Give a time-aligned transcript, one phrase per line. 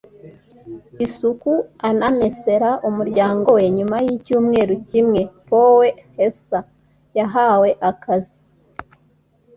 [1.05, 1.51] isuku
[1.89, 6.65] anamesera umuryango we Nyuma y icyumweru kimwe Poe Hser
[7.17, 8.39] yahawe akazi